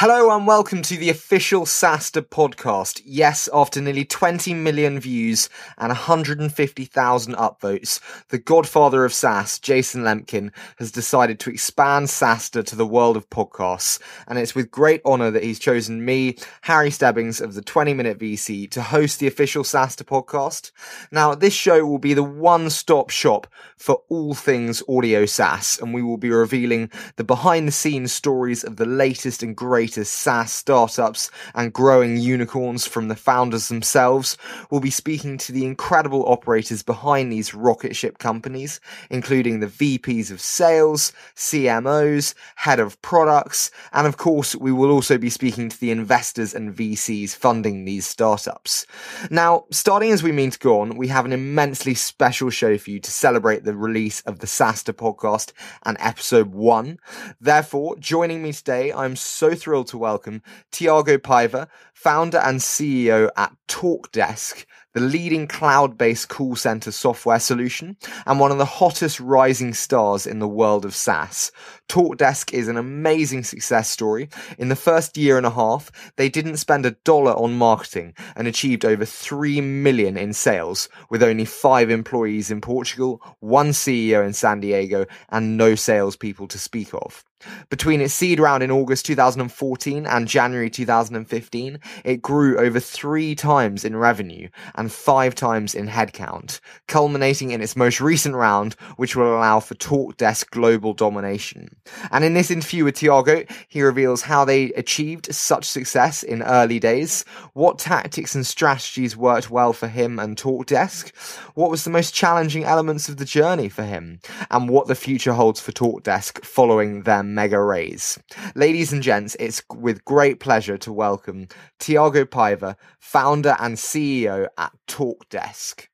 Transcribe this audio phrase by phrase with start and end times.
[0.00, 3.00] Hello and welcome to the official SaaStr podcast.
[3.06, 10.50] Yes, after nearly 20 million views and 150,000 upvotes, the godfather of SaaS, Jason Lemkin,
[10.76, 13.98] has decided to expand SaaStr to the world of podcasts.
[14.28, 18.18] And it's with great honor that he's chosen me, Harry Stebbings of the 20 Minute
[18.18, 20.72] VC, to host the official SaaStr podcast.
[21.10, 23.46] Now, this show will be the one-stop shop
[23.78, 28.62] for all things audio SaaS, and we will be revealing the behind the scenes stories
[28.62, 34.36] of the latest and greatest greatest SaaS startups and growing unicorns from the founders themselves.
[34.68, 40.32] We'll be speaking to the incredible operators behind these rocket ship companies, including the VPs
[40.32, 45.78] of sales, CMOs, head of products, and of course, we will also be speaking to
[45.78, 48.86] the investors and VCs funding these startups.
[49.30, 52.90] Now, starting as we mean to go on, we have an immensely special show for
[52.90, 55.52] you to celebrate the release of the SaaStr podcast
[55.84, 56.98] and episode one.
[57.40, 63.28] Therefore, joining me today, I'm so thrilled thrilled to welcome Tiago Paiva, founder and CEO
[63.36, 64.64] at TalkDesk,
[64.94, 70.38] the leading cloud-based call center software solution and one of the hottest rising stars in
[70.38, 71.52] the world of SaaS.
[71.90, 74.30] TalkDesk is an amazing success story.
[74.56, 78.48] In the first year and a half, they didn't spend a dollar on marketing and
[78.48, 84.32] achieved over 3 million in sales with only five employees in Portugal, one CEO in
[84.32, 87.22] San Diego, and no salespeople to speak of.
[87.70, 93.84] Between its seed round in August 2014 and January 2015, it grew over three times
[93.84, 99.36] in revenue and five times in headcount, culminating in its most recent round, which will
[99.36, 101.76] allow for TalkDesk global domination.
[102.10, 106.78] And in this interview with Tiago, he reveals how they achieved such success in early
[106.78, 111.14] days, what tactics and strategies worked well for him and TalkDesk,
[111.54, 115.32] what was the most challenging elements of the journey for him, and what the future
[115.32, 118.18] holds for TalkDesk following their mega raise.
[118.54, 121.48] Ladies and gents, it's with great pleasure to welcome
[121.78, 125.86] Tiago Paiva, founder and CEO at TalkDesk.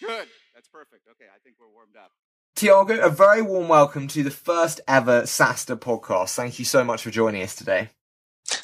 [0.00, 0.26] Good.
[0.54, 1.06] That's perfect.
[1.10, 2.12] Okay, I think we're warmed up.
[2.56, 6.34] Tiago, a very warm welcome to the first ever SaaStr podcast.
[6.34, 7.90] Thank you so much for joining us today.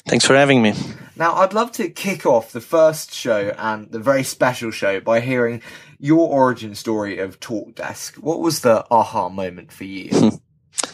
[0.07, 0.73] Thanks for having me.
[1.15, 5.19] Now, I'd love to kick off the first show and the very special show by
[5.19, 5.61] hearing
[5.99, 8.17] your origin story of TalkDesk.
[8.17, 10.39] What was the aha moment for you?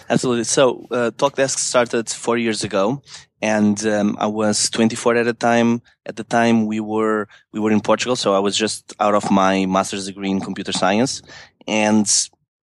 [0.10, 0.44] Absolutely.
[0.44, 3.02] So, uh, TalkDesk started four years ago,
[3.42, 5.82] and um, I was 24 at the time.
[6.06, 9.32] At the time, we were we were in Portugal, so I was just out of
[9.32, 11.22] my master's degree in computer science,
[11.68, 12.08] and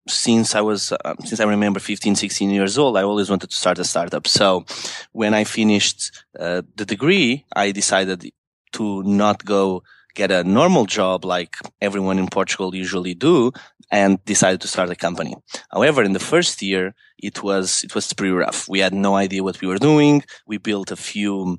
[0.08, 3.56] since I was, uh, since I remember 15, 16 years old, I always wanted to
[3.56, 4.26] start a startup.
[4.26, 4.64] So
[5.12, 8.31] when I finished uh, the degree, I decided
[8.72, 9.82] to not go
[10.14, 13.52] get a normal job like everyone in Portugal usually do
[13.91, 15.36] and decided to start a company.
[15.70, 18.69] However, in the first year, it was, it was pretty rough.
[18.69, 20.25] We had no idea what we were doing.
[20.47, 21.59] We built a few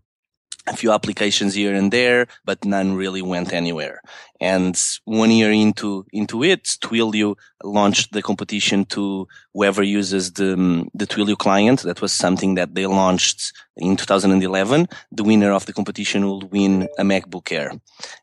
[0.65, 4.01] a few applications here and there, but none really went anywhere.
[4.39, 11.05] And one year into, into it, Twilio launched the competition to whoever uses the, the
[11.05, 11.81] Twilio client.
[11.81, 14.87] That was something that they launched in 2011.
[15.11, 17.71] The winner of the competition will win a MacBook Air.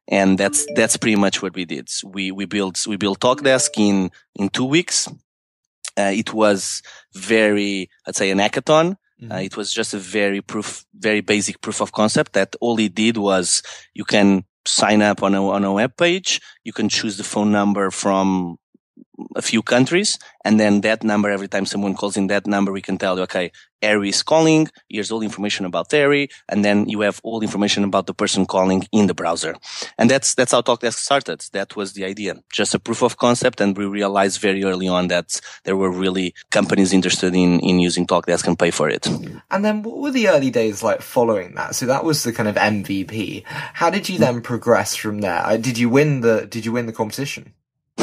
[0.08, 1.90] And that's, that's pretty much what we did.
[2.04, 5.08] We, we built, we built TalkDesk in, in two weeks.
[6.00, 6.82] Uh, it was
[7.14, 9.32] very, I'd say an hackathon Mm-hmm.
[9.32, 12.94] Uh, it was just a very proof, very basic proof of concept that all it
[12.94, 13.62] did was
[13.94, 16.40] you can sign up on a, on a web page.
[16.64, 18.58] You can choose the phone number from
[19.36, 20.18] a few countries.
[20.44, 23.22] And then that number, every time someone calls in that number, we can tell you,
[23.24, 24.68] okay, Harry is calling.
[24.88, 26.28] Here's all information about Harry.
[26.48, 29.56] And then you have all information about the person calling in the browser.
[29.98, 31.44] And that's, that's how TalkDesk started.
[31.52, 32.34] That was the idea.
[32.52, 33.60] Just a proof of concept.
[33.60, 38.06] And we realized very early on that there were really companies interested in, in using
[38.06, 39.06] TalkDesk and pay for it.
[39.50, 41.74] And then what were the early days like following that?
[41.74, 43.44] So that was the kind of MVP.
[43.46, 45.44] How did you then progress from there?
[45.44, 47.54] Uh, did you win the, did you win the competition?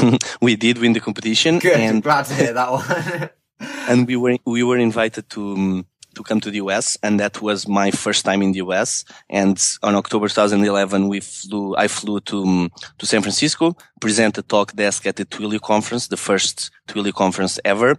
[0.42, 1.60] we did win the competition.
[1.60, 1.80] Good.
[1.80, 3.30] And, glad to hear that one.
[3.90, 5.86] and we were we were invited to um,
[6.16, 9.06] to come to the US, and that was my first time in the US.
[9.30, 11.76] And on October 2011, we flew.
[11.76, 16.18] I flew to um, to San Francisco, present a TalkDesk at the Twilio conference, the
[16.18, 17.98] first Twilio conference ever.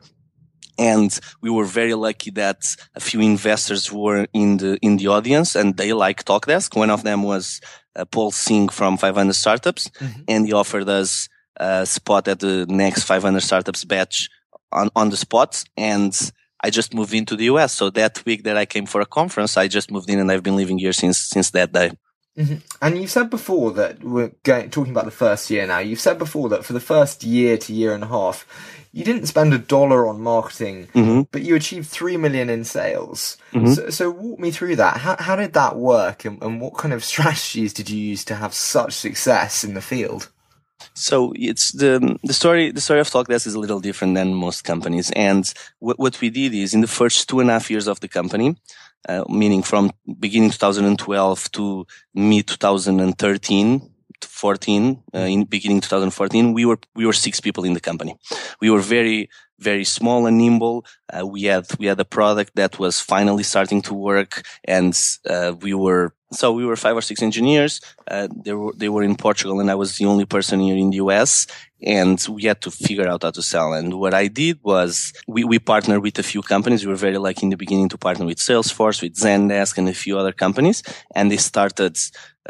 [0.81, 2.61] And we were very lucky that
[2.95, 6.77] a few investors were in the in the audience, and they like TalkDesk.
[6.77, 7.61] One of them was
[7.97, 10.23] uh, Paul Singh from 500 Startups, mm-hmm.
[10.29, 11.29] and he offered us
[11.59, 14.29] uh, spot at the next 500 startups batch
[14.73, 15.65] on, on the spot.
[15.77, 16.19] And
[16.63, 17.73] I just moved into the US.
[17.73, 20.43] So that week that I came for a conference, I just moved in and I've
[20.43, 21.93] been living here since, since that day.
[22.39, 22.57] Mm-hmm.
[22.81, 25.81] And you've said before that we're going, talking about the first year now.
[25.81, 28.47] You've said before that for the first year to year and a half,
[28.93, 31.23] you didn't spend a dollar on marketing, mm-hmm.
[31.33, 33.37] but you achieved three million in sales.
[33.53, 33.73] Mm-hmm.
[33.73, 34.99] So, so, walk me through that.
[34.99, 38.35] How, how did that work, and, and what kind of strategies did you use to
[38.35, 40.31] have such success in the field?
[40.95, 42.71] So it's the the story.
[42.73, 45.11] The story of TalkDesk is a little different than most companies.
[45.13, 48.01] And what what we did is in the first two and a half years of
[48.01, 48.57] the company,
[49.09, 53.91] uh, meaning from beginning 2012 to mid 2013,
[54.25, 58.17] 14, uh, in beginning 2014, we were we were six people in the company.
[58.61, 59.29] We were very
[59.59, 60.85] very small and nimble.
[61.13, 64.99] Uh, we had we had a product that was finally starting to work, and
[65.29, 67.81] uh, we were so we were five or six engineers.
[68.11, 70.91] Uh, they were they were in Portugal, and I was the only person here in
[70.91, 71.47] the US.
[71.81, 73.73] And we had to figure out how to sell.
[73.73, 76.85] And what I did was we, we partnered with a few companies.
[76.85, 79.95] We were very lucky in the beginning to partner with Salesforce, with Zendesk, and a
[79.95, 80.83] few other companies.
[81.15, 81.97] And they started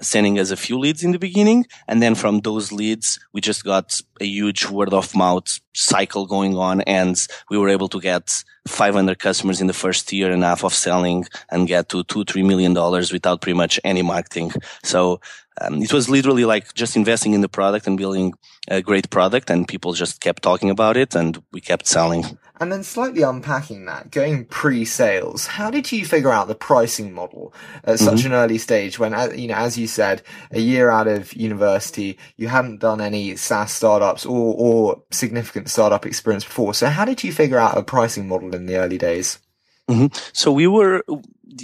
[0.00, 1.66] sending us a few leads in the beginning.
[1.86, 6.56] And then from those leads, we just got a huge word of mouth cycle going
[6.56, 6.82] on.
[6.82, 7.16] And
[7.50, 10.74] we were able to get 500 customers in the first year and a half of
[10.74, 14.52] selling and get to two, three million dollars without pretty much any marketing.
[14.84, 15.20] So
[15.60, 18.34] um, it was literally like just investing in the product and building
[18.68, 22.38] a great product and people just kept talking about it and we kept selling.
[22.60, 27.54] And then slightly unpacking that, going pre-sales, how did you figure out the pricing model
[27.84, 28.28] at such mm-hmm.
[28.28, 32.48] an early stage when, you know, as you said, a year out of university, you
[32.48, 36.74] hadn't done any SaaS startups or, or significant startup experience before.
[36.74, 39.38] So how did you figure out a pricing model in the early days?
[39.88, 40.06] Mm-hmm.
[40.32, 41.02] So we were,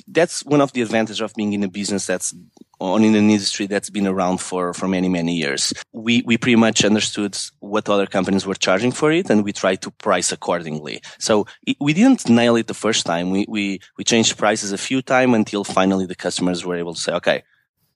[0.08, 2.34] that's one of the advantages of being in a business that's
[2.80, 5.72] on in an industry that's been around for, for many, many years.
[5.92, 9.82] We, we pretty much understood what other companies were charging for it and we tried
[9.82, 11.00] to price accordingly.
[11.18, 13.30] So it, we didn't nail it the first time.
[13.30, 17.00] We, we, we changed prices a few times until finally the customers were able to
[17.00, 17.42] say, okay,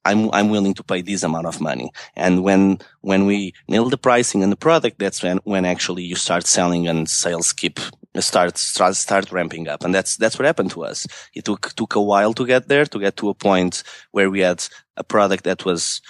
[0.04, 1.90] I'm, I'm willing to pay this amount of money.
[2.16, 6.14] And when, when we nail the pricing and the product, that's when, when actually you
[6.14, 7.78] start selling and sales keep
[8.22, 9.84] start, start, ramping up.
[9.84, 11.06] And that's, that's what happened to us.
[11.34, 13.82] It took, took a while to get there, to get to a point
[14.12, 14.64] where we had
[14.96, 16.00] a product that was,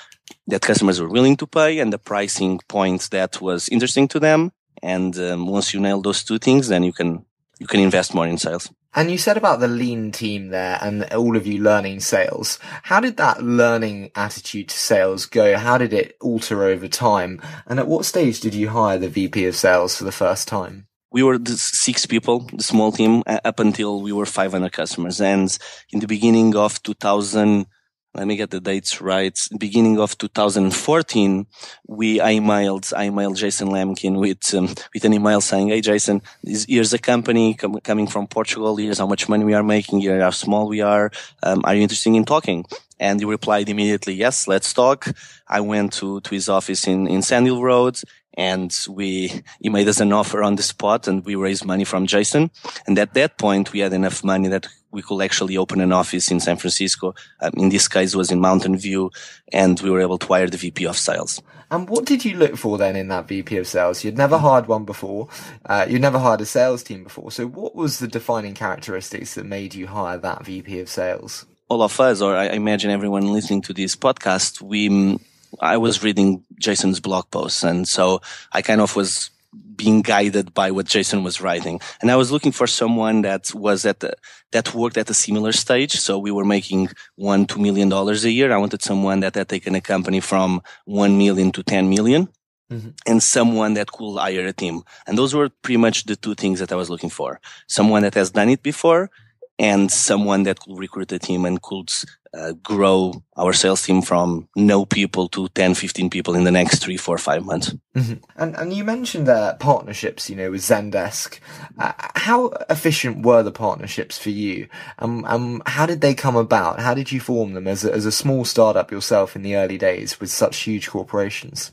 [0.46, 4.52] that customers were willing to pay and the pricing point that was interesting to them.
[4.82, 7.24] And um, once you nail those two things, then you can,
[7.58, 8.70] you can invest more in sales.
[8.94, 12.58] And you said about the lean team there and all of you learning sales.
[12.82, 15.56] How did that learning attitude to sales go?
[15.56, 17.40] How did it alter over time?
[17.66, 20.87] And at what stage did you hire the VP of sales for the first time?
[21.10, 25.20] We were the six people, the small team, up until we were 500 customers.
[25.20, 25.56] And
[25.90, 27.66] in the beginning of 2000,
[28.14, 29.38] let me get the dates right.
[29.58, 31.46] Beginning of 2014,
[31.86, 36.22] we I emailed I emailed Jason Lemkin with um, with an email saying, "Hey Jason,
[36.42, 38.76] here's a company com- coming from Portugal.
[38.76, 40.00] Here's how much money we are making.
[40.00, 41.12] Here's how small we are.
[41.42, 42.64] Um, are you interested in talking?"
[42.98, 45.06] And he replied immediately, "Yes, let's talk."
[45.46, 48.00] I went to to his office in in Sand Hill Road
[48.38, 52.06] and we he made us an offer on the spot and we raised money from
[52.06, 52.50] jason.
[52.86, 56.30] And at that point we had enough money that we could actually open an office
[56.30, 57.14] in san francisco.
[57.40, 59.10] Um, in this case was in mountain view
[59.52, 61.42] and we were able to hire the vp of sales.
[61.70, 64.04] And what did you look for then in that vp of sales?
[64.04, 65.28] You'd never hired one before.
[65.66, 67.30] Uh, you'd never hired a sales team before.
[67.30, 71.44] So what was the defining characteristics that made you hire that vp of sales?
[71.68, 75.18] All of us, or I imagine everyone listening to this podcast, we
[75.60, 77.62] I was reading Jason's blog posts.
[77.62, 78.20] And so
[78.52, 79.30] I kind of was
[79.76, 81.80] being guided by what Jason was writing.
[82.00, 84.12] And I was looking for someone that was at the,
[84.52, 85.92] that worked at a similar stage.
[85.92, 88.52] So we were making one, two million dollars a year.
[88.52, 92.28] I wanted someone that had taken a company from one million to 10 million.
[92.70, 92.90] Mm-hmm.
[93.06, 94.82] And someone that could hire a team.
[95.06, 97.40] And those were pretty much the two things that I was looking for.
[97.66, 99.10] Someone that has done it before
[99.58, 101.90] and someone that could recruit a team and could
[102.34, 106.82] uh, grow our sales team from no people to 10, 15 people in the next
[106.82, 107.74] three, four, five months.
[107.94, 108.14] Mm-hmm.
[108.36, 111.40] And, and you mentioned uh, partnerships, you know, with Zendesk.
[111.78, 114.68] Uh, how efficient were the partnerships for you?
[114.98, 116.80] Um, um, how did they come about?
[116.80, 119.78] How did you form them as a, as a small startup yourself in the early
[119.78, 121.72] days with such huge corporations?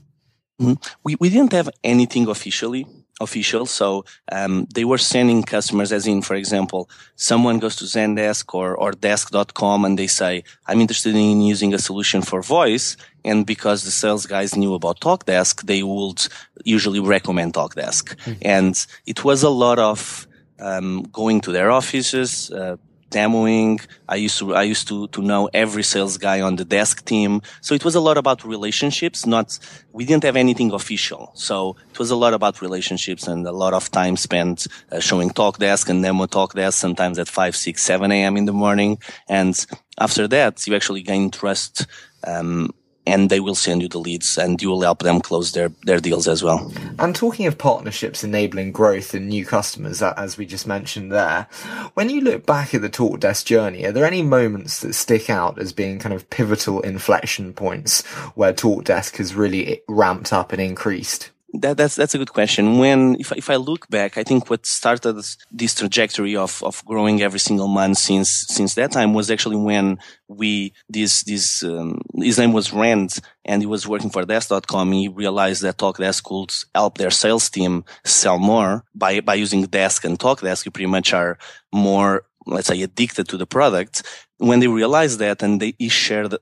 [0.61, 0.73] Mm-hmm.
[1.03, 2.87] We, we didn't have anything officially
[3.21, 3.65] official.
[3.65, 8.75] So um, they were sending customers, as in, for example, someone goes to Zendesk or,
[8.75, 12.97] or desk.com and they say, I'm interested in using a solution for voice.
[13.23, 16.27] And because the sales guys knew about TalkDesk, they would
[16.63, 18.15] usually recommend TalkDesk.
[18.15, 18.33] Mm-hmm.
[18.41, 20.27] And it was a lot of
[20.59, 22.77] um, going to their offices, uh,
[23.15, 23.75] demoing.
[24.07, 27.41] I used to, I used to, to know every sales guy on the desk team.
[27.61, 29.47] So it was a lot about relationships, not,
[29.93, 31.31] we didn't have anything official.
[31.33, 35.29] So it was a lot about relationships and a lot of time spent uh, showing
[35.29, 38.37] TalkDesk and demo TalkDesk, sometimes at 5, 6, 7 a.m.
[38.37, 38.99] in the morning.
[39.27, 39.55] And
[39.97, 41.87] after that, you actually gain trust,
[42.25, 42.71] um,
[43.05, 45.99] and they will send you the leads and you will help them close their, their
[45.99, 46.71] deals as well.
[46.99, 51.47] And talking of partnerships enabling growth and new customers, as we just mentioned there,
[51.93, 55.59] when you look back at the TalkDesk journey, are there any moments that stick out
[55.59, 61.31] as being kind of pivotal inflection points where TalkDesk has really ramped up and increased?
[61.61, 62.79] That, that's that's a good question.
[62.79, 67.21] When if if I look back, I think what started this trajectory of of growing
[67.21, 72.37] every single month since since that time was actually when we this this um, his
[72.37, 74.91] name was Rand and he was working for Desk.com.
[74.91, 80.03] He realized that TalkDesk could help their sales team sell more by by using Desk
[80.03, 80.65] and TalkDesk.
[80.65, 81.37] You pretty much are
[81.71, 84.03] more let's say addicted to the product.
[84.37, 86.35] When they realized that, and they he shared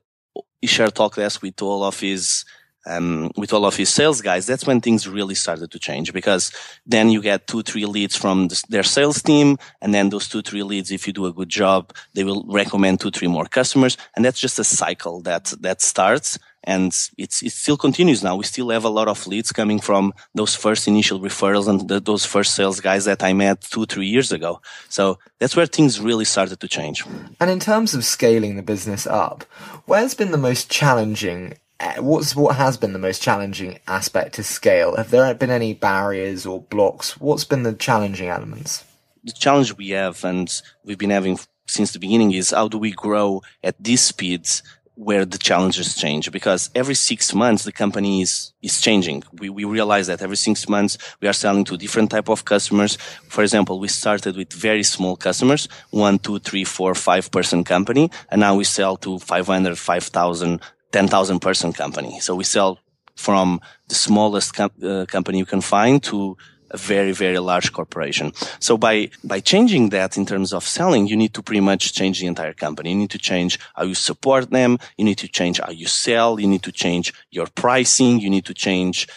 [0.60, 2.44] he shared TalkDesk with all of his
[2.86, 6.52] um, with all of his sales guys, that's when things really started to change because
[6.86, 9.58] then you get two, three leads from the, their sales team.
[9.80, 13.00] And then those two, three leads, if you do a good job, they will recommend
[13.00, 13.96] two, three more customers.
[14.14, 16.38] And that's just a cycle that, that starts.
[16.66, 18.36] And it's, it still continues now.
[18.36, 22.00] We still have a lot of leads coming from those first initial referrals and the,
[22.00, 24.62] those first sales guys that I met two, three years ago.
[24.88, 27.04] So that's where things really started to change.
[27.38, 29.44] And in terms of scaling the business up,
[29.84, 34.42] where's been the most challenging Uh, what's what has been the most challenging aspect to
[34.42, 34.96] scale?
[34.96, 37.20] Have there been any barriers or blocks?
[37.20, 38.84] What's been the challenging elements?
[39.24, 42.92] The challenge we have, and we've been having since the beginning, is how do we
[42.92, 44.62] grow at these speeds
[44.96, 49.24] where the challenges change because every six months the company is, is changing.
[49.32, 52.96] We, we realize that every six months we are selling to different type of customers.
[53.28, 58.10] For example, we started with very small customers, one, two, three, four, five person company.
[58.28, 60.60] And now we sell to 500, 5,000
[60.94, 62.20] 10,000 person company.
[62.20, 62.78] So we sell
[63.16, 66.36] from the smallest com- uh, company you can find to
[66.70, 68.32] a very, very large corporation.
[68.60, 72.20] So by, by changing that in terms of selling, you need to pretty much change
[72.20, 72.90] the entire company.
[72.90, 74.78] You need to change how you support them.
[74.96, 76.38] You need to change how you sell.
[76.38, 78.20] You need to change your pricing.
[78.20, 79.08] You need to change,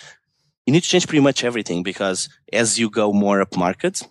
[0.66, 4.02] you need to change pretty much everything because as you go more up market,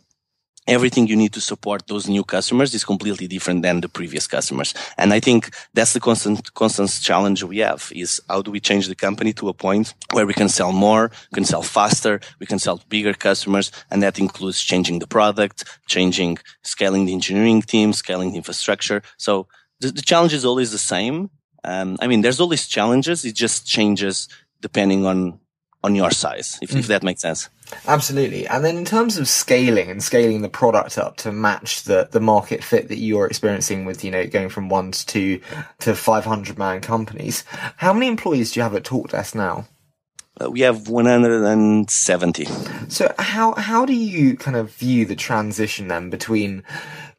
[0.67, 4.75] everything you need to support those new customers is completely different than the previous customers.
[4.99, 8.89] And I think that's the constant, constant challenge we have is how do we change
[8.89, 12.59] the company to a point where we can sell more, can sell faster, we can
[12.59, 13.71] sell bigger customers.
[13.91, 19.03] And that includes changing the product, changing, scaling the engineering team, scaling the infrastructure.
[19.17, 19.47] So
[19.81, 21.31] the, the challenge is always the same.
[21.65, 23.25] Um, I mean, there's always challenges.
[23.25, 24.29] It just changes
[24.61, 25.41] depending on
[25.85, 26.79] on your size, if, mm.
[26.79, 27.49] if that makes sense.
[27.87, 28.47] Absolutely.
[28.47, 32.21] And then in terms of scaling and scaling the product up to match the, the
[32.21, 35.41] market fit that you're experiencing with, you know, going from one to two
[35.81, 37.45] to 500 man companies,
[37.77, 39.67] how many employees do you have at TalkDesk now?
[40.39, 42.45] Uh, we have 170.
[42.89, 46.63] So how, how do you kind of view the transition then between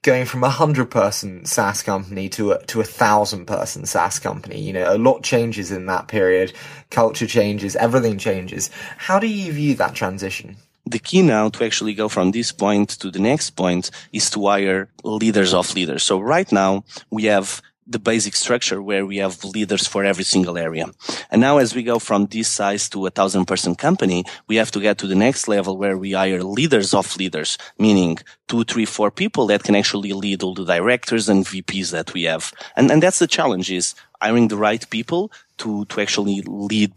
[0.08, 4.58] going from a hundred person SaaS company to a, to a thousand person SaaS company.
[4.62, 6.54] You know, a lot changes in that period.
[6.90, 8.70] Culture changes, everything changes.
[8.98, 10.56] How do you view that transition?
[10.90, 14.48] the key now to actually go from this point to the next point is to
[14.48, 16.02] hire leaders of leaders.
[16.02, 20.58] So right now we have the basic structure where we have leaders for every single
[20.58, 20.86] area.
[21.32, 24.72] And now as we go from this size to a thousand person company, we have
[24.72, 28.18] to get to the next level where we hire leaders of leaders, meaning
[28.48, 32.24] two, three, four people that can actually lead all the directors and VPs that we
[32.24, 32.52] have.
[32.76, 36.94] And, and that's the challenge is hiring the right people to, to actually lead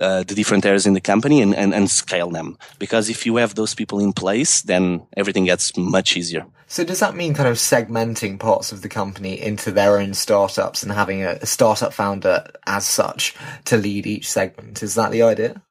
[0.00, 2.56] uh, the different areas in the company and, and, and scale them.
[2.78, 6.46] Because if you have those people in place, then everything gets much easier.
[6.68, 10.82] So does that mean kind of segmenting parts of the company into their own startups
[10.82, 13.34] and having a, a startup founder as such
[13.66, 14.82] to lead each segment?
[14.82, 15.62] Is that the idea?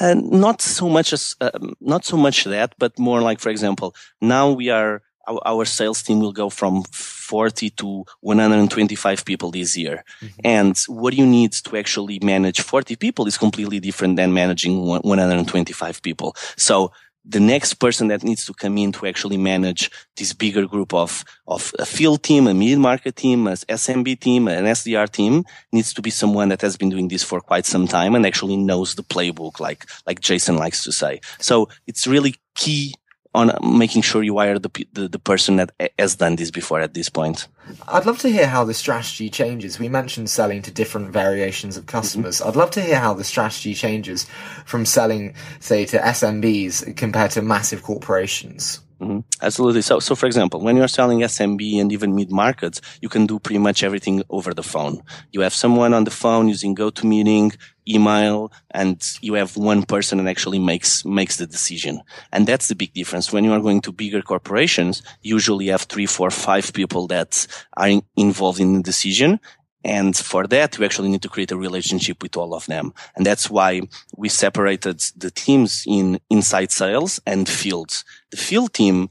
[0.00, 1.50] Uh, not so much as uh,
[1.80, 6.02] not so much that, but more like, for example, now we are our, our sales
[6.02, 10.04] team will go from 40 to 125 people this year.
[10.20, 10.40] Mm-hmm.
[10.44, 16.02] And what you need to actually manage 40 people is completely different than managing 125
[16.02, 16.36] people.
[16.56, 16.92] So
[17.28, 21.24] the next person that needs to come in to actually manage this bigger group of,
[21.48, 26.02] of a field team, a mid-market team, an SMB team, an SDR team needs to
[26.02, 29.02] be someone that has been doing this for quite some time and actually knows the
[29.02, 31.20] playbook, like, like Jason likes to say.
[31.40, 32.94] So it's really key
[33.36, 36.94] on making sure you hire the, the, the person that has done this before at
[36.94, 37.46] this point.
[37.86, 39.78] I'd love to hear how the strategy changes.
[39.78, 42.38] We mentioned selling to different variations of customers.
[42.38, 42.48] Mm-hmm.
[42.48, 44.26] I'd love to hear how the strategy changes
[44.64, 48.80] from selling, say, to SMBs compared to massive corporations.
[49.00, 49.18] Mm-hmm.
[49.42, 49.82] Absolutely.
[49.82, 53.38] So, so for example, when you're selling SMB and even mid markets, you can do
[53.38, 55.02] pretty much everything over the phone.
[55.32, 60.30] You have someone on the phone using GoToMeeting, email, and you have one person that
[60.30, 62.00] actually makes makes the decision.
[62.32, 63.30] And that's the big difference.
[63.30, 67.88] When you are going to bigger corporations, usually have three, four, five people that are
[67.88, 69.40] in, involved in the decision.
[69.86, 72.92] And for that, we actually need to create a relationship with all of them.
[73.14, 73.82] And that's why
[74.16, 78.04] we separated the teams in inside sales and fields.
[78.32, 79.10] The field team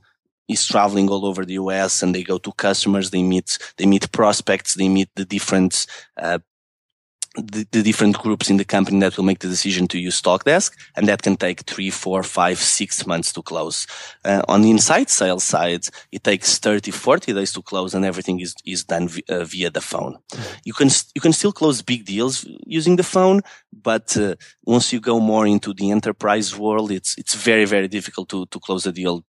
[0.49, 4.11] is traveling all over the US and they go to customers, they meet, they meet
[4.11, 6.39] prospects, they meet the different, uh,
[7.35, 10.71] the, the, different groups in the company that will make the decision to use Talkdesk,
[10.95, 13.87] and that can take three, four, five, six months to close.
[14.23, 18.39] Uh, on the inside sales side, it takes 30, 40 days to close, and everything
[18.39, 20.17] is is done v- uh, via the phone.
[20.63, 23.41] You can you can still close big deals using the phone,
[23.73, 28.29] but uh, once you go more into the enterprise world, it's it's very very difficult
[28.29, 29.23] to to close a deal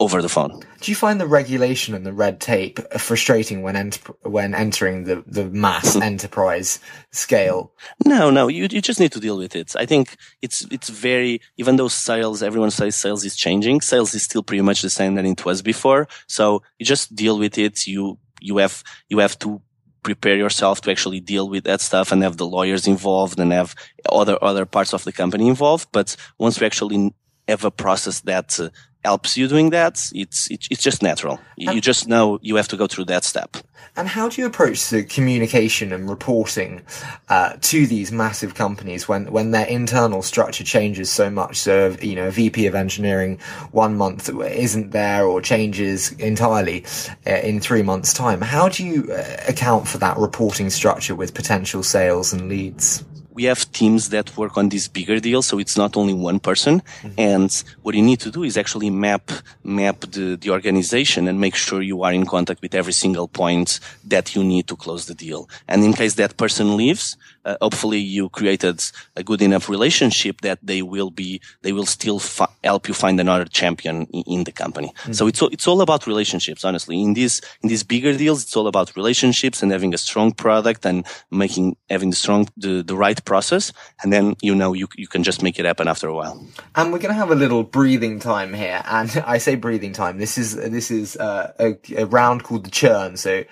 [0.00, 0.60] over the phone.
[0.80, 5.22] Do you find the regulation and the red tape frustrating when ent- when entering the,
[5.26, 6.80] the mass enterprise
[7.12, 7.72] scale?
[8.04, 9.74] No, no, you you just need to deal with it.
[9.76, 14.22] I think it's it's very even though sales everyone says sales is changing, sales is
[14.22, 16.08] still pretty much the same than it was before.
[16.26, 17.86] So you just deal with it.
[17.86, 19.62] You you have you have to
[20.02, 23.74] prepare yourself to actually deal with that stuff and have the lawyers involved and have
[24.10, 25.88] other other parts of the company involved.
[25.92, 27.12] But once we actually
[27.48, 28.68] have a process that uh,
[29.06, 31.38] helps you doing that, it's it's, it's just natural.
[31.56, 33.56] You, you just know you have to go through that step.
[33.98, 36.82] And how do you approach the communication and reporting
[37.30, 41.56] uh, to these massive companies when, when their internal structure changes so much?
[41.56, 43.38] So, you know, a VP of engineering
[43.72, 46.84] one month isn't there or changes entirely
[47.26, 48.42] uh, in three months' time.
[48.42, 53.02] How do you uh, account for that reporting structure with potential sales and leads?
[53.36, 56.80] We have teams that work on these bigger deals, so it's not only one person.
[56.80, 57.20] Mm-hmm.
[57.20, 59.30] And what you need to do is actually map
[59.62, 63.78] map the, the organization and make sure you are in contact with every single point
[64.08, 65.48] that you need to close the deal.
[65.68, 68.82] And in case that person leaves, uh, hopefully you created
[69.14, 73.20] a good enough relationship that they will be they will still fi- help you find
[73.20, 74.88] another champion in, in the company.
[74.88, 75.12] Mm-hmm.
[75.12, 76.64] So it's it's all about relationships.
[76.64, 80.32] Honestly, in these in these bigger deals, it's all about relationships and having a strong
[80.32, 84.88] product and making having the strong the, the right process, and then you know you
[84.96, 86.42] you can just make it happen after a while.
[86.74, 90.18] And we're going to have a little breathing time here, and I say breathing time.
[90.18, 93.16] This is this is uh, a, a round called the churn.
[93.16, 93.44] So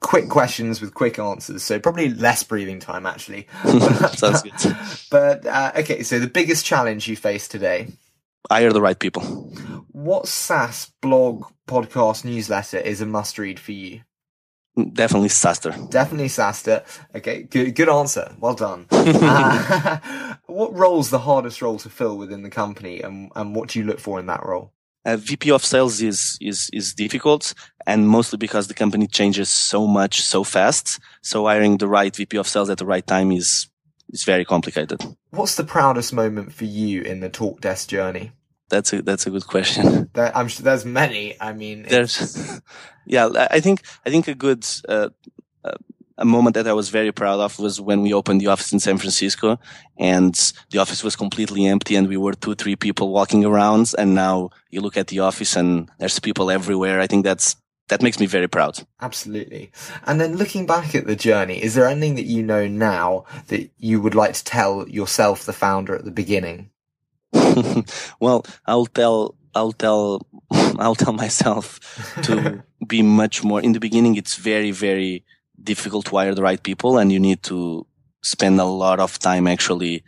[0.00, 1.62] quick questions with quick answers.
[1.62, 3.46] So probably less breathing time actually.
[4.14, 4.76] Sounds good.
[5.10, 7.88] But uh, okay, so the biggest challenge you face today?
[8.48, 9.22] I Hire the right people.
[9.92, 14.00] What SaaS blog, podcast, newsletter is a must read for you?
[14.76, 15.90] Definitely SaaStr.
[15.90, 16.84] Definitely SaaStr.
[17.14, 18.34] Okay, good, good answer.
[18.38, 18.86] Well done.
[18.90, 19.98] uh,
[20.46, 23.84] what role's the hardest role to fill within the company, and, and what do you
[23.84, 24.72] look for in that role?
[25.04, 27.54] Uh, VP of sales is, is, is difficult
[27.86, 31.00] and mostly because the company changes so much so fast.
[31.22, 33.68] So hiring the right VP of sales at the right time is,
[34.10, 35.02] is very complicated.
[35.30, 38.32] What's the proudest moment for you in the Talkdesk journey?
[38.70, 40.08] That's a, that's a good question.
[40.14, 41.40] There, I'm sure there's many.
[41.40, 42.60] I mean, there's,
[43.06, 45.10] yeah, I think, I think a good, uh,
[45.64, 45.74] uh,
[46.18, 48.80] a moment that I was very proud of was when we opened the office in
[48.80, 49.58] San Francisco
[49.98, 50.34] and
[50.70, 53.92] the office was completely empty and we were two, three people walking around.
[53.98, 57.00] And now you look at the office and there's people everywhere.
[57.00, 57.56] I think that's,
[57.88, 58.86] that makes me very proud.
[59.00, 59.72] Absolutely.
[60.06, 63.70] And then looking back at the journey, is there anything that you know now that
[63.78, 66.69] you would like to tell yourself, the founder at the beginning?
[68.20, 71.80] well, I'll tell, I'll tell, I'll tell myself
[72.22, 74.16] to be much more in the beginning.
[74.16, 75.24] It's very, very,
[75.62, 77.86] difficult to hire the right people and you need to
[78.22, 80.02] spend a lot of time actually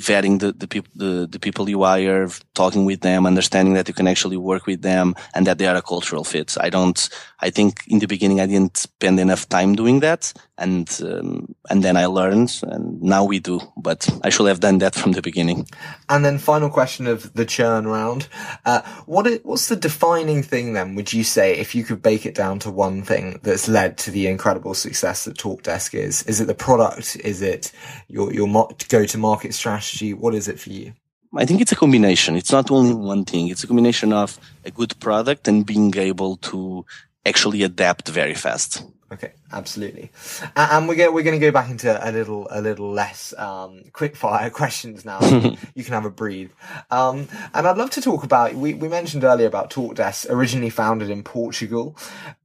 [0.00, 3.94] vetting the, the people the, the people you hire, talking with them, understanding that you
[3.94, 6.56] can actually work with them and that they are a cultural fit.
[6.58, 7.08] I don't
[7.40, 11.82] I think in the beginning I didn't spend enough time doing that and um, and
[11.82, 15.22] then I learned and now we do but I should have done that from the
[15.22, 15.66] beginning.
[16.08, 18.28] And then final question of the churn round.
[18.64, 22.24] Uh, what is, what's the defining thing then would you say if you could bake
[22.24, 26.22] it down to one thing that's led to the incredible success that Talkdesk is?
[26.22, 27.16] Is it the product?
[27.16, 27.72] Is it
[28.08, 28.48] your your
[28.88, 30.14] go to market strategy?
[30.14, 30.94] What is it for you?
[31.34, 32.36] I think it's a combination.
[32.36, 33.48] It's not only one thing.
[33.48, 36.84] It's a combination of a good product and being able to
[37.24, 38.84] actually adapt very fast.
[39.12, 39.32] Okay.
[39.52, 40.10] absolutely.
[40.56, 43.82] And we're going we're going to go back into a little a little less um,
[43.92, 45.20] quick fire questions now.
[45.74, 46.50] you can have a breathe.
[46.90, 51.10] Um, and I'd love to talk about we we mentioned earlier about TalkDesk, originally founded
[51.10, 51.96] in Portugal.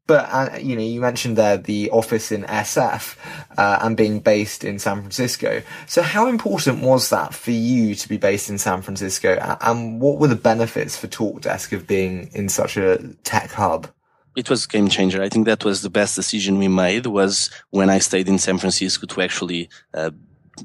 [0.07, 3.17] But uh, you know, you mentioned there the office in SF
[3.57, 5.61] uh, and being based in San Francisco.
[5.85, 9.37] So, how important was that for you to be based in San Francisco?
[9.61, 13.89] And what were the benefits for TalkDesk of being in such a tech hub?
[14.37, 15.23] It was a game changer.
[15.23, 18.59] I think that was the best decision we made was when I stayed in San
[18.59, 20.11] Francisco to actually uh,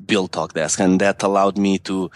[0.05, 0.79] build TalkDesk.
[0.79, 2.11] And that allowed me to,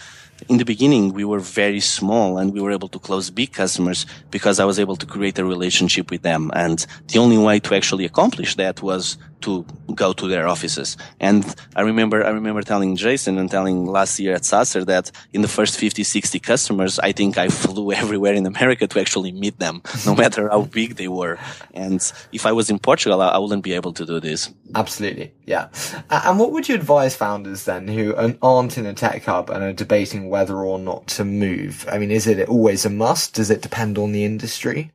[0.48, 4.06] in the beginning, we were very small and we were able to close big customers
[4.30, 6.50] because I was able to create a relationship with them.
[6.54, 10.96] And the only way to actually accomplish that was to go to their offices.
[11.20, 11.44] And
[11.74, 15.48] I remember, I remember telling Jason and telling last year at SaaStr that in the
[15.48, 19.82] first 50, 60 customers, I think I flew everywhere in America to actually meet them,
[20.04, 21.38] no matter how big they were.
[21.74, 22.00] And
[22.32, 24.52] if I was in Portugal, I, wouldn't be able to do this.
[24.74, 25.32] Absolutely.
[25.44, 25.68] Yeah.
[26.10, 29.72] And what would you advise founders then who aren't in a tech hub and are
[29.72, 31.86] debating whether or not to move?
[31.90, 33.34] I mean, is it always a must?
[33.34, 34.92] Does it depend on the industry?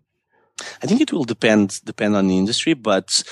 [0.84, 3.24] I think it will depend depend on the industry, but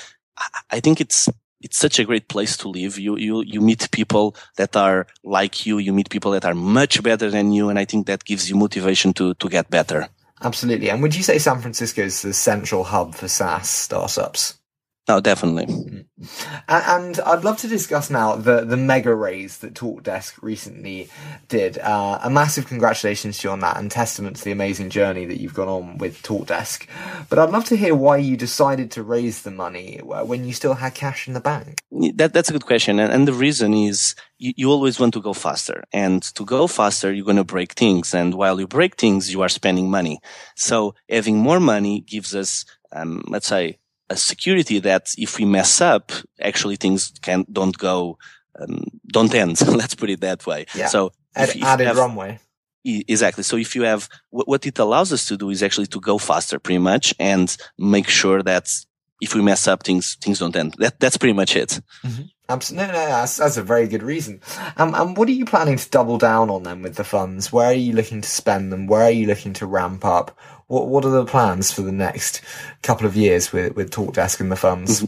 [0.72, 1.30] I think it's
[1.62, 2.98] it's such a great place to live.
[2.98, 5.78] You you you meet people that are like you.
[5.78, 8.56] You meet people that are much better than you, and I think that gives you
[8.56, 10.08] motivation to to get better.
[10.42, 10.90] Absolutely.
[10.90, 14.59] And would you say San Francisco is the central hub for SaaS startups?
[15.10, 16.06] No, definitely.
[16.68, 21.10] And I'd love to discuss now the, the mega raise that TalkDesk recently
[21.48, 21.80] did.
[21.80, 25.42] Uh, a massive congratulations to you on that and testament to the amazing journey that
[25.42, 26.86] you've gone on with TalkDesk.
[27.28, 30.76] But I'd love to hear why you decided to raise the money when you still
[30.76, 31.82] had cash in the bank.
[32.14, 33.00] That, that's a good question.
[33.00, 35.86] And, and the reason is you, you always want to go faster.
[35.92, 38.14] And to go faster, you're going to break things.
[38.14, 40.20] And while you break things, you are spending money.
[40.56, 45.82] So having more money gives us, um, let's say, a security that if we mess
[45.82, 48.18] up, actually things can don't go,
[48.60, 49.62] um, don't end.
[49.68, 50.66] Let's put it that way.
[50.76, 50.88] Yeah.
[50.88, 52.40] So if, if added have, runway.
[52.84, 53.44] Exactly.
[53.44, 56.18] So if you have what, what it allows us to do is actually to go
[56.18, 58.70] faster, pretty much, and make sure that
[59.22, 60.76] if we mess up, things things don't end.
[60.80, 61.80] That that's pretty much it.
[62.04, 62.24] Mm-hmm.
[62.50, 64.42] Absolutely, no, no, that's, that's a very good reason.
[64.76, 67.54] Um, and what are you planning to double down on then with the funds?
[67.54, 68.88] Where are you looking to spend them?
[68.88, 70.36] Where are you looking to ramp up?
[70.70, 72.42] What What are the plans for the next
[72.82, 75.02] couple of years with with TalkDesk and the funds?
[75.02, 75.06] Mm-hmm.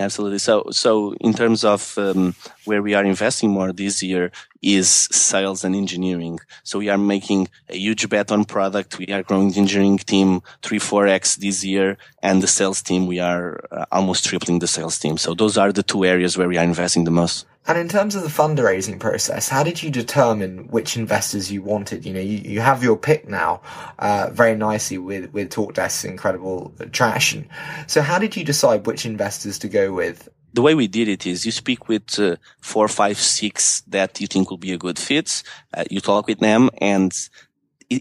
[0.00, 0.38] Absolutely.
[0.40, 5.62] So, so in terms of um, where we are investing more this year is sales
[5.62, 6.40] and engineering.
[6.64, 8.98] So we are making a huge bet on product.
[8.98, 13.06] We are growing the engineering team three, four x this year, and the sales team
[13.06, 15.16] we are uh, almost tripling the sales team.
[15.16, 17.46] So those are the two areas where we are investing the most.
[17.66, 22.04] And in terms of the fundraising process, how did you determine which investors you wanted?
[22.04, 23.62] You know, you, you have your pick now,
[23.98, 27.48] uh, very nicely with, with TalkDesk's incredible traction.
[27.86, 30.28] So how did you decide which investors to go with?
[30.52, 34.26] The way we did it is you speak with uh, four, five, six that you
[34.26, 35.42] think will be a good fit.
[35.72, 37.12] Uh, you talk with them and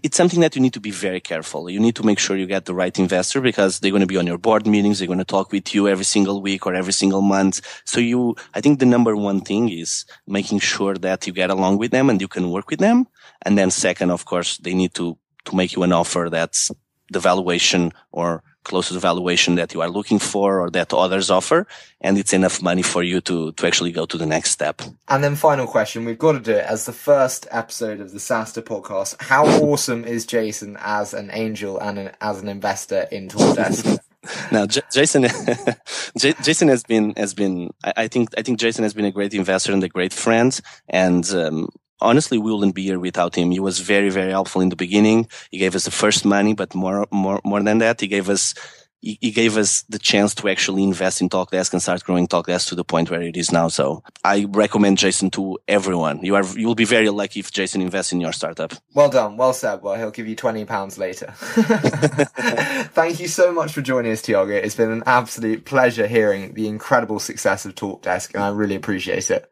[0.03, 1.69] it's something that you need to be very careful.
[1.69, 4.17] You need to make sure you get the right investor because they're going to be
[4.17, 4.99] on your board meetings.
[4.99, 7.62] They're going to talk with you every single week or every single month.
[7.86, 11.77] So you, I think the number one thing is making sure that you get along
[11.77, 13.08] with them and you can work with them.
[13.43, 16.71] And then second, of course, they need to, to make you an offer that's
[17.12, 21.30] the valuation or close to the valuation that you are looking for or that others
[21.30, 21.67] offer.
[22.02, 24.82] And it's enough money for you to, to actually go to the next step.
[25.08, 26.06] And then final question.
[26.06, 29.21] We've got to do it as the first episode of the SaaStr podcast.
[29.21, 33.99] How awesome is Jason as an angel and an, as an investor in TalkDesk?
[34.52, 35.23] now J- Jason
[36.17, 39.12] J- Jason has been has been I, I, think I think Jason has been a
[39.12, 41.67] great investor and a great friend and um,
[42.01, 43.51] honestly, we wouldn't be here without him.
[43.51, 45.27] He was very, very helpful in the beginning.
[45.51, 48.53] He gave us the first money, but more, more, more than that, he gave us,
[49.01, 52.69] he, he gave us the chance to actually invest in TalkDesk and start growing TalkDesk
[52.69, 53.67] to the point where it is now.
[53.67, 56.23] So I recommend Jason to everyone.
[56.23, 58.73] You are, you will be very lucky if Jason invests in your startup.
[58.93, 59.38] Well done.
[59.38, 59.82] Well said.
[59.82, 61.34] Well, he'll give you 20 pounds later.
[61.38, 64.53] Thank you so much for joining us, Tiago.
[64.53, 69.29] It's been an absolute pleasure hearing the incredible success of TalkDesk and I really appreciate
[69.32, 69.49] it.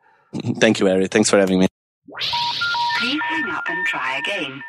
[0.59, 1.07] Thank you, Harry.
[1.07, 1.67] Thanks for having me.
[2.99, 4.63] Please hang up and try again.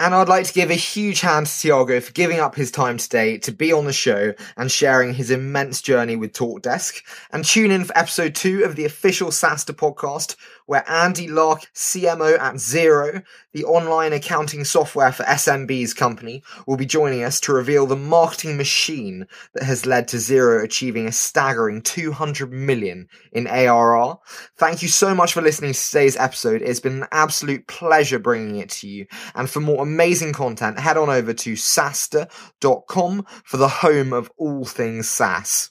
[0.00, 2.98] And I'd like to give a huge hand to Tiago for giving up his time
[2.98, 7.02] today to be on the show and sharing his immense journey with TalkDesk.
[7.32, 10.36] And tune in for episode two of the official SaaStr podcast,
[10.68, 13.22] where Andy Lark, CMO at Xero,
[13.54, 18.58] the online accounting software for SMBs company, will be joining us to reveal the marketing
[18.58, 24.18] machine that has led to Xero achieving a staggering 200 million in ARR.
[24.58, 26.60] Thank you so much for listening to today's episode.
[26.60, 29.06] It's been an absolute pleasure bringing it to you.
[29.34, 34.66] And for more amazing content, head on over to SaaStr.com for the home of all
[34.66, 35.70] things SaaS.